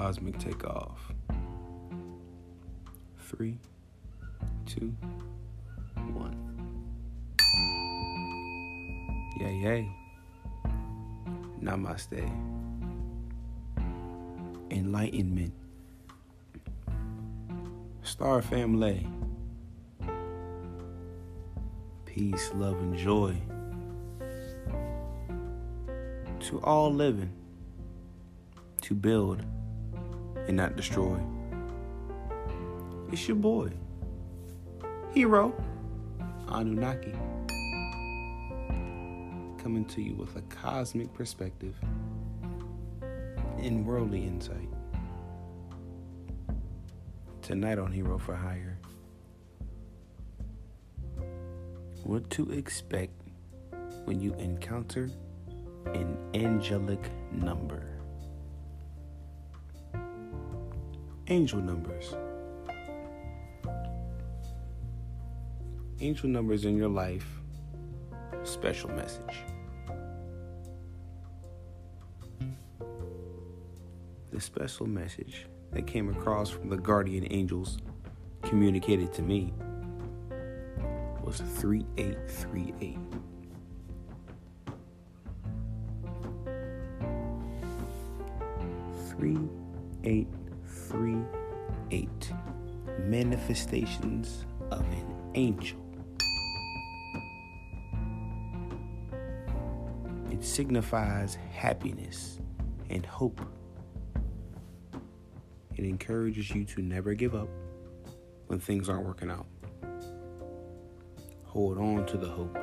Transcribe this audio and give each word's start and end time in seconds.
cosmic 0.00 0.38
takeoff. 0.38 1.12
Three, 3.18 3.58
two, 4.64 4.96
one. 6.14 6.34
Yay, 9.38 9.56
yay. 9.56 9.92
Namaste. 11.62 12.24
Enlightenment. 14.70 15.52
Star 18.02 18.40
Family. 18.40 19.06
Peace, 22.06 22.50
love, 22.54 22.80
and 22.80 22.96
joy 22.96 23.36
to 26.40 26.58
all 26.62 26.90
living 26.90 27.34
to 28.80 28.94
build 28.94 29.44
and 30.50 30.56
not 30.56 30.74
destroy. 30.74 31.16
It's 33.12 33.28
your 33.28 33.36
boy, 33.36 33.70
Hero 35.14 35.54
Anunnaki, 36.48 37.12
coming 39.62 39.84
to 39.90 40.02
you 40.02 40.16
with 40.16 40.34
a 40.34 40.42
cosmic 40.42 41.14
perspective 41.14 41.76
and 43.58 43.86
worldly 43.86 44.24
insight. 44.24 44.68
Tonight 47.42 47.78
on 47.78 47.92
Hero 47.92 48.18
for 48.18 48.34
Hire, 48.34 48.76
what 52.02 52.28
to 52.30 52.50
expect 52.50 53.12
when 54.04 54.20
you 54.20 54.34
encounter 54.34 55.10
an 55.94 56.18
angelic 56.34 57.08
number. 57.30 57.89
Angel 61.30 61.60
numbers. 61.60 62.16
Angel 66.00 66.28
numbers 66.28 66.64
in 66.64 66.76
your 66.76 66.88
life, 66.88 67.24
special 68.42 68.90
message. 68.90 69.44
The 74.32 74.40
special 74.40 74.86
message 74.86 75.46
that 75.70 75.86
came 75.86 76.10
across 76.10 76.50
from 76.50 76.68
the 76.68 76.76
guardian 76.76 77.28
angels 77.30 77.78
communicated 78.42 79.12
to 79.12 79.22
me 79.22 79.52
was 81.22 81.40
3838. 81.60 82.98
Three 89.10 89.38
eight 90.02 90.26
three 90.90 91.22
eight 91.92 92.32
manifestations 92.98 94.44
of 94.72 94.80
an 94.80 95.14
angel. 95.34 95.78
It 100.30 100.44
signifies 100.44 101.36
happiness 101.52 102.40
and 102.88 103.06
hope. 103.06 103.40
It 105.76 105.84
encourages 105.84 106.50
you 106.50 106.64
to 106.64 106.82
never 106.82 107.14
give 107.14 107.34
up 107.34 107.48
when 108.48 108.58
things 108.58 108.88
aren't 108.88 109.06
working 109.06 109.30
out. 109.30 109.46
Hold 111.44 111.78
on 111.78 112.04
to 112.06 112.16
the 112.16 112.28
hope. 112.28 112.58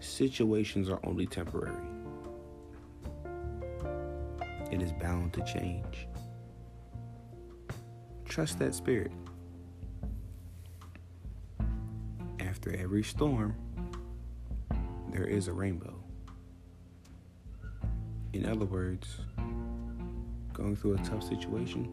Situations 0.00 0.90
are 0.90 1.00
only 1.04 1.26
temporary. 1.26 1.88
It 4.70 4.82
is 4.82 4.92
bound 4.92 5.32
to 5.34 5.44
change. 5.44 6.08
Trust 8.32 8.60
that 8.60 8.74
spirit. 8.74 9.12
After 12.40 12.74
every 12.74 13.02
storm, 13.02 13.54
there 15.10 15.26
is 15.26 15.48
a 15.48 15.52
rainbow. 15.52 16.02
In 18.32 18.46
other 18.46 18.64
words, 18.64 19.18
going 20.54 20.76
through 20.76 20.94
a 20.94 20.98
tough 21.00 21.22
situation, 21.22 21.92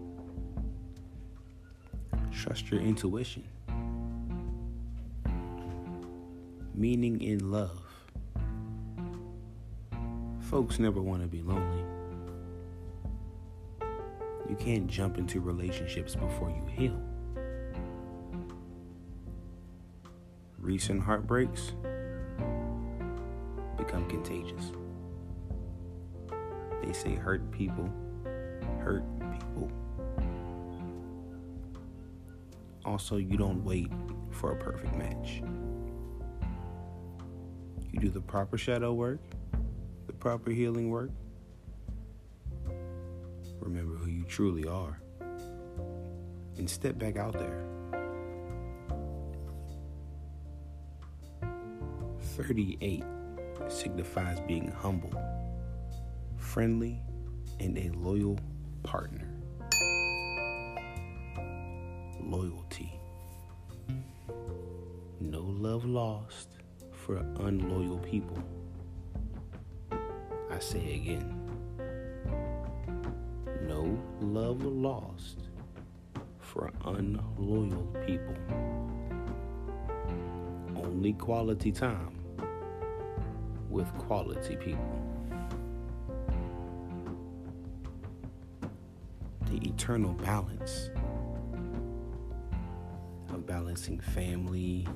trust 2.31 2.71
your 2.71 2.79
intuition. 2.79 3.43
Meaning 6.73 7.21
in 7.21 7.51
love. 7.51 7.81
Folks 10.39 10.79
never 10.79 11.01
want 11.01 11.21
to 11.21 11.27
be 11.27 11.41
lonely. 11.41 11.98
You 14.49 14.55
can't 14.55 14.87
jump 14.87 15.17
into 15.17 15.39
relationships 15.39 16.15
before 16.15 16.49
you 16.49 16.65
heal. 16.75 16.99
Recent 20.57 21.01
heartbreaks 21.01 21.73
become 23.77 24.07
contagious. 24.09 24.71
They 26.83 26.93
say 26.93 27.15
hurt 27.15 27.49
people 27.51 27.89
hurt 28.79 29.03
people. 29.31 29.71
Also, 32.85 33.17
you 33.17 33.37
don't 33.37 33.63
wait 33.63 33.91
for 34.31 34.53
a 34.53 34.55
perfect 34.55 34.95
match. 34.95 35.41
You 37.91 37.99
do 37.99 38.09
the 38.09 38.21
proper 38.21 38.57
shadow 38.57 38.93
work, 38.93 39.19
the 40.07 40.13
proper 40.13 40.51
healing 40.51 40.89
work. 40.89 41.11
Remember 43.59 43.95
who 43.95 44.09
you 44.09 44.23
truly 44.23 44.67
are. 44.67 45.01
And 46.57 46.69
step 46.69 46.97
back 46.97 47.17
out 47.17 47.33
there. 47.33 47.65
38 52.19 53.03
signifies 53.67 54.39
being 54.41 54.71
humble, 54.71 55.11
friendly, 56.37 57.01
and 57.59 57.77
a 57.77 57.89
loyal 57.97 58.39
partner. 58.83 59.27
Loyalty. 62.21 62.97
No 65.19 65.41
love 65.41 65.83
lost 65.83 66.49
for 66.91 67.17
unloyal 67.17 67.99
people. 67.99 68.41
I 70.49 70.59
say 70.59 70.95
again. 70.95 71.38
Love 74.33 74.63
lost 74.63 75.39
for 76.39 76.71
unloyal 76.85 77.87
people. 78.05 78.35
Only 80.75 81.13
quality 81.13 81.71
time 81.71 82.15
with 83.71 83.91
quality 83.97 84.55
people. 84.55 85.01
The 89.49 89.67
eternal 89.67 90.13
balance 90.13 90.91
of 93.33 93.47
balancing 93.47 93.99
family 93.99 94.87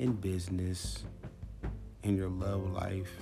and 0.00 0.20
business 0.20 1.04
in 2.02 2.16
your 2.16 2.28
love 2.28 2.72
life 2.72 3.12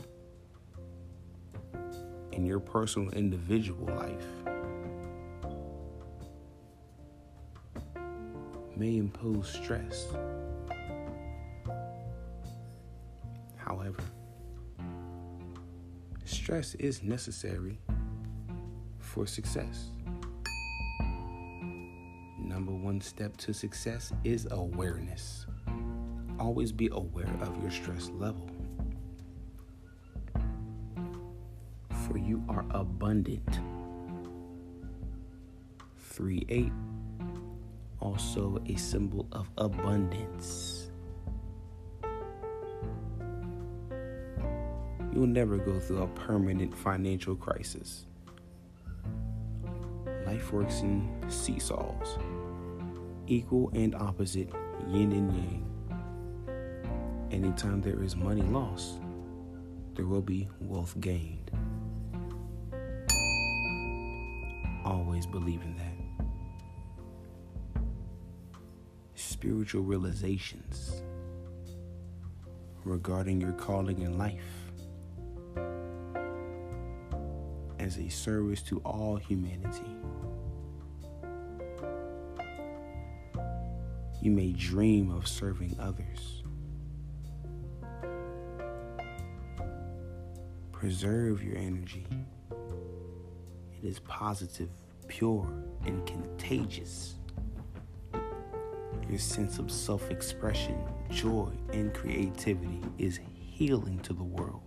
in 2.32 2.46
your 2.46 2.58
personal 2.58 3.10
individual 3.10 3.84
life 3.94 4.51
may 8.82 8.96
impose 8.96 9.48
stress. 9.48 10.08
However, 13.54 14.02
stress 16.24 16.74
is 16.80 17.00
necessary 17.00 17.78
for 18.98 19.24
success. 19.24 19.90
Number 22.40 22.72
one 22.72 23.00
step 23.00 23.36
to 23.36 23.54
success 23.54 24.12
is 24.24 24.48
awareness. 24.50 25.46
Always 26.40 26.72
be 26.72 26.88
aware 26.90 27.32
of 27.40 27.56
your 27.62 27.70
stress 27.70 28.10
level. 28.10 28.50
For 32.08 32.18
you 32.18 32.42
are 32.48 32.64
abundant. 32.70 33.60
3 35.98 36.44
8, 36.48 36.72
also 38.02 38.60
a 38.66 38.76
symbol 38.76 39.28
of 39.32 39.48
abundance. 39.56 40.90
You'll 45.14 45.26
never 45.26 45.58
go 45.58 45.78
through 45.78 46.02
a 46.02 46.08
permanent 46.08 46.76
financial 46.76 47.36
crisis. 47.36 48.06
Life 50.26 50.52
works 50.52 50.80
in 50.80 51.08
seesaws, 51.28 52.18
equal 53.26 53.70
and 53.74 53.94
opposite, 53.94 54.50
yin 54.88 55.12
and 55.12 55.32
yang. 55.32 55.66
Anytime 57.30 57.80
there 57.80 58.02
is 58.02 58.16
money 58.16 58.42
lost, 58.42 59.00
there 59.94 60.06
will 60.06 60.22
be 60.22 60.48
wealth 60.60 60.94
gained. 61.00 61.50
always 64.84 65.26
believe 65.26 65.62
in 65.62 65.76
that. 65.76 65.91
Spiritual 69.42 69.82
realizations 69.82 71.02
regarding 72.84 73.40
your 73.40 73.50
calling 73.50 74.00
in 74.02 74.16
life 74.16 74.38
as 77.80 77.98
a 77.98 78.08
service 78.08 78.62
to 78.62 78.78
all 78.84 79.16
humanity. 79.16 79.96
You 84.20 84.30
may 84.30 84.52
dream 84.52 85.10
of 85.10 85.26
serving 85.26 85.76
others. 85.80 86.44
Preserve 90.70 91.42
your 91.42 91.56
energy. 91.56 92.06
It 93.82 93.88
is 93.88 93.98
positive, 93.98 94.70
pure, 95.08 95.52
and 95.84 96.06
contagious. 96.06 97.16
Your 99.12 99.18
sense 99.18 99.58
of 99.58 99.70
self 99.70 100.10
expression, 100.10 100.74
joy, 101.10 101.50
and 101.74 101.92
creativity 101.92 102.80
is 102.96 103.20
healing 103.34 103.98
to 104.04 104.14
the 104.14 104.24
world. 104.24 104.62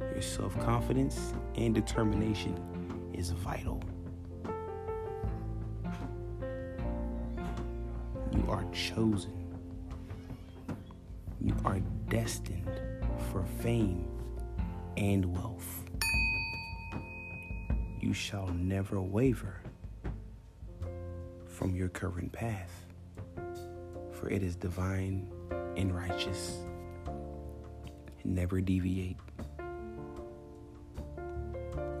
Your 0.00 0.22
self 0.22 0.58
confidence 0.60 1.34
and 1.56 1.74
determination 1.74 2.58
is 3.12 3.32
vital. 3.32 3.82
You 8.32 8.46
are 8.48 8.64
chosen. 8.72 9.46
You 11.38 11.54
are 11.66 11.80
destined 12.08 12.80
for 13.30 13.44
fame 13.60 14.08
and 14.96 15.34
wealth. 15.34 15.84
You 18.00 18.14
shall 18.14 18.46
never 18.54 19.02
waver 19.02 19.60
from 21.46 21.76
your 21.76 21.88
current 21.88 22.32
path, 22.32 22.85
for 24.16 24.30
it 24.30 24.42
is 24.42 24.56
divine 24.56 25.30
and 25.76 25.94
righteous. 25.94 26.58
Never 28.24 28.60
deviate. 28.60 29.18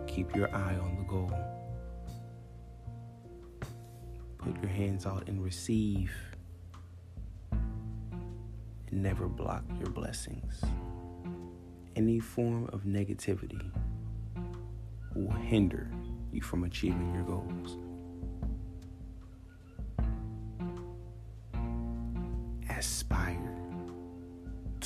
Keep 0.06 0.34
your 0.34 0.54
eye 0.54 0.76
on 0.76 0.96
the 0.96 1.04
goal. 1.04 1.32
Put 4.38 4.60
your 4.62 4.70
hands 4.70 5.06
out 5.06 5.28
and 5.28 5.42
receive. 5.42 6.10
And 7.52 9.02
never 9.02 9.28
block 9.28 9.64
your 9.78 9.90
blessings. 9.90 10.62
Any 11.96 12.18
form 12.18 12.68
of 12.72 12.84
negativity 12.84 13.70
will 15.14 15.30
hinder 15.32 15.90
you 16.32 16.40
from 16.40 16.64
achieving 16.64 17.14
your 17.14 17.24
goals. 17.24 17.78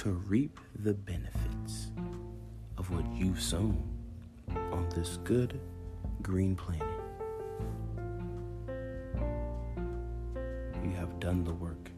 To 0.01 0.13
reap 0.29 0.59
the 0.77 0.95
benefits 0.95 1.91
of 2.79 2.91
what 2.91 3.05
you've 3.13 3.39
sown 3.39 3.87
on 4.73 4.89
this 4.97 5.19
good 5.25 5.61
green 6.23 6.57
planet. 6.57 6.89
You 10.83 10.93
have 10.97 11.21
done 11.21 11.45
the 11.45 11.53
work. 11.53 11.91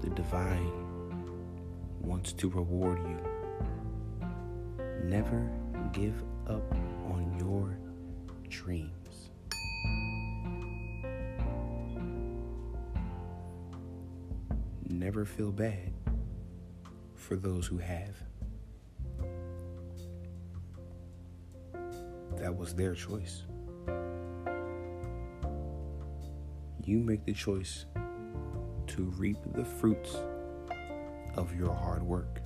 The 0.00 0.10
divine 0.10 0.72
wants 2.00 2.32
to 2.32 2.48
reward 2.48 2.98
you. 3.06 3.20
Never 5.04 5.48
give 5.92 6.24
up 6.48 6.74
on 7.06 7.36
your 7.38 7.78
dreams. 8.48 9.03
Never 15.04 15.26
feel 15.26 15.52
bad 15.52 15.92
for 17.14 17.36
those 17.36 17.66
who 17.66 17.76
have. 17.76 18.16
That 22.38 22.56
was 22.56 22.74
their 22.74 22.94
choice. 22.94 23.42
You 26.82 27.00
make 27.00 27.26
the 27.26 27.34
choice 27.34 27.84
to 28.86 29.02
reap 29.18 29.36
the 29.52 29.66
fruits 29.66 30.16
of 31.36 31.54
your 31.54 31.74
hard 31.74 32.02
work. 32.02 32.40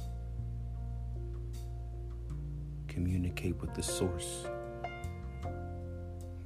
Communicate 2.89 3.57
with 3.61 3.73
the 3.75 3.85
source, 3.85 4.47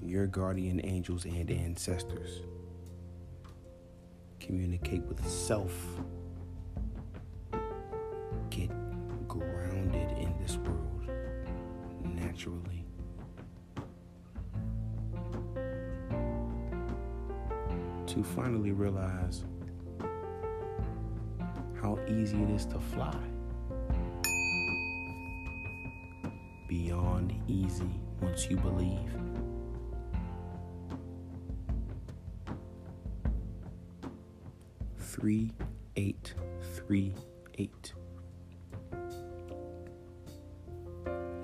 your 0.03 0.27
guardian 0.27 0.79
angels 0.85 1.25
and 1.25 1.51
ancestors. 1.51 2.43
Communicate 4.53 5.03
with 5.05 5.27
self 5.27 5.73
Get 8.51 8.69
grounded 9.27 10.11
in 10.19 10.35
this 10.43 10.59
world 10.59 11.09
naturally. 12.05 12.85
To 18.09 18.23
finally 18.23 18.73
realize 18.73 19.45
how 21.81 21.99
easy 22.07 22.43
it 22.43 22.51
is 22.51 22.67
to 22.67 22.79
fly. 22.79 23.17
Beyond 26.69 27.33
easy 27.49 27.89
once 28.21 28.51
you 28.51 28.59
believe. 28.59 29.42
Three, 35.23 35.53
eight, 35.95 36.35
three, 36.75 37.15
eight. 37.57 37.93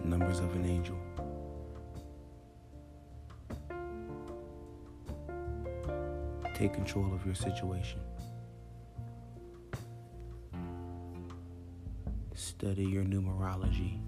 numbers 0.02 0.40
of 0.40 0.52
an 0.56 0.66
angel. 0.66 0.98
Take 6.56 6.74
control 6.74 7.14
of 7.14 7.24
your 7.24 7.36
situation. 7.36 8.00
Study 12.34 12.84
your 12.84 13.04
numerology. 13.04 14.00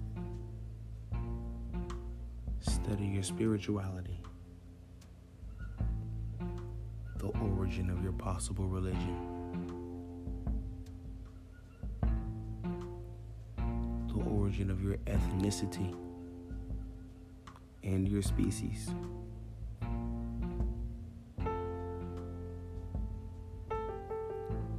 Study 2.59 3.05
your 3.05 3.23
spirituality. 3.23 4.19
The 7.19 7.27
origin 7.27 7.89
of 7.89 8.03
your 8.03 8.11
possible 8.11 8.67
religion. 8.67 9.30
Origin 14.51 14.69
of 14.69 14.83
your 14.83 14.97
ethnicity 15.05 15.95
and 17.83 18.05
your 18.05 18.21
species. 18.21 18.89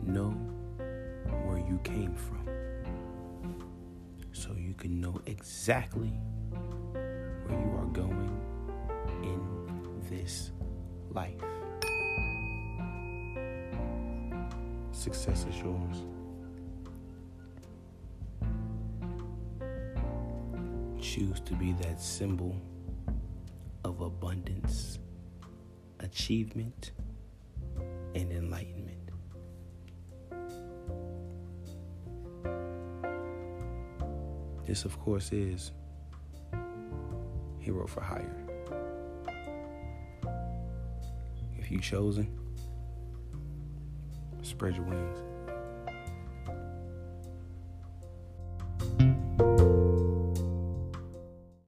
Know 0.02 0.30
where 1.46 1.58
you 1.58 1.80
came 1.84 2.14
from 2.14 2.46
so 4.32 4.52
you 4.58 4.74
can 4.74 5.00
know 5.00 5.18
exactly 5.24 6.12
where 6.92 7.58
you 7.58 7.78
are 7.78 7.88
going 7.94 8.38
in 9.22 10.02
this 10.10 10.50
life. 11.12 11.40
Success 14.92 15.46
is 15.48 15.56
yours. 15.60 16.21
Choose 21.12 21.40
to 21.40 21.52
be 21.54 21.72
that 21.74 22.00
symbol 22.00 22.56
of 23.84 24.00
abundance, 24.00 24.98
achievement, 26.00 26.92
and 28.14 28.32
enlightenment. 28.32 29.10
This, 34.66 34.86
of 34.86 34.98
course, 35.00 35.32
is 35.32 35.72
Hero 37.58 37.86
for 37.86 38.00
Hire. 38.00 38.46
If 41.58 41.70
you 41.70 41.78
chosen, 41.78 42.26
spread 44.40 44.76
your 44.76 44.86
wings. 44.86 45.31